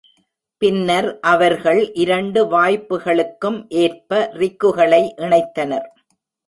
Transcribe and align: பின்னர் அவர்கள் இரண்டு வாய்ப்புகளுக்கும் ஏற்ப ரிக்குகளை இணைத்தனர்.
பின்னர் 0.61 1.19
அவர்கள் 1.23 1.81
இரண்டு 1.93 2.41
வாய்ப்புகளுக்கும் 2.45 3.59
ஏற்ப 3.83 4.31
ரிக்குகளை 4.33 5.03
இணைத்தனர். 5.17 5.87